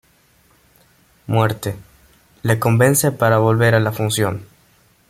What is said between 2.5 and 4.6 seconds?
convence para volver a la función.